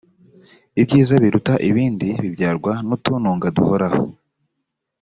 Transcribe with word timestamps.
ibyiza 0.81 1.15
biruta 1.23 1.53
ibindi 1.69 2.07
bibyarwa 2.23 2.71
n’utununga 2.87 3.47
duhoraho, 3.55 4.01